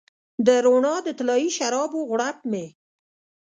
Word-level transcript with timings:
د 0.45 0.47
روڼا 0.65 0.95
د 1.03 1.07
طلایې 1.17 1.49
شرابو 1.57 1.99
غوړپ 2.09 2.37
مې 2.51 2.65